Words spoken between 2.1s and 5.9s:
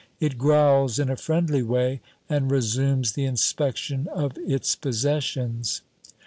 and resumes the inspection of its possessions.